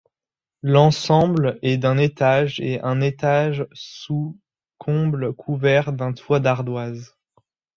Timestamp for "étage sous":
3.01-4.39